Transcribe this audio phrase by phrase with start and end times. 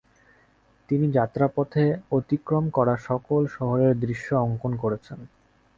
[0.89, 1.83] তিনি যাত্রাপথে
[2.11, 5.19] অতিক্রম করা সকল শহরের দৃশ্যও অঙ্কন করেছেন।